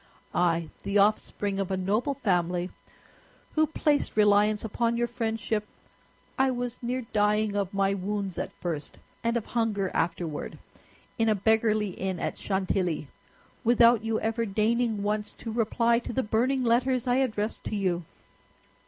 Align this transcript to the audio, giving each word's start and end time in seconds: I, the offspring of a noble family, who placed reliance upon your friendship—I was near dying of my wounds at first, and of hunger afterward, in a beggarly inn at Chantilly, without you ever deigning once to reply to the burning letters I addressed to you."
I, 0.33 0.69
the 0.81 0.97
offspring 0.97 1.59
of 1.59 1.69
a 1.69 1.77
noble 1.77 2.15
family, 2.15 2.71
who 3.53 3.67
placed 3.67 4.17
reliance 4.17 4.63
upon 4.65 4.97
your 4.97 5.05
friendship—I 5.05 6.49
was 6.49 6.81
near 6.81 7.03
dying 7.13 7.55
of 7.55 7.71
my 7.71 7.93
wounds 7.93 8.39
at 8.39 8.51
first, 8.53 8.97
and 9.23 9.37
of 9.37 9.45
hunger 9.45 9.91
afterward, 9.93 10.57
in 11.19 11.29
a 11.29 11.35
beggarly 11.35 11.91
inn 11.91 12.19
at 12.19 12.39
Chantilly, 12.39 13.09
without 13.63 14.03
you 14.03 14.19
ever 14.19 14.43
deigning 14.43 15.03
once 15.03 15.33
to 15.33 15.51
reply 15.51 15.99
to 15.99 16.11
the 16.13 16.23
burning 16.23 16.63
letters 16.63 17.05
I 17.05 17.17
addressed 17.17 17.63
to 17.65 17.75
you." 17.75 18.03